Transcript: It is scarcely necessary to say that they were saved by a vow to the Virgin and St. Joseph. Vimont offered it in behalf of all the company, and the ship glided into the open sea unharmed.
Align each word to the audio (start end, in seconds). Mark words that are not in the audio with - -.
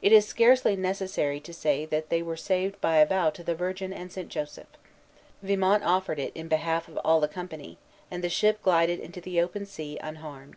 It 0.00 0.12
is 0.12 0.26
scarcely 0.26 0.76
necessary 0.76 1.38
to 1.40 1.52
say 1.52 1.84
that 1.84 2.08
they 2.08 2.22
were 2.22 2.38
saved 2.38 2.80
by 2.80 2.96
a 2.96 3.04
vow 3.04 3.28
to 3.28 3.44
the 3.44 3.54
Virgin 3.54 3.92
and 3.92 4.10
St. 4.10 4.30
Joseph. 4.30 4.78
Vimont 5.44 5.84
offered 5.84 6.18
it 6.18 6.32
in 6.34 6.48
behalf 6.48 6.88
of 6.88 6.96
all 7.04 7.20
the 7.20 7.28
company, 7.28 7.76
and 8.10 8.24
the 8.24 8.30
ship 8.30 8.62
glided 8.62 8.98
into 8.98 9.20
the 9.20 9.42
open 9.42 9.66
sea 9.66 9.98
unharmed. 10.02 10.50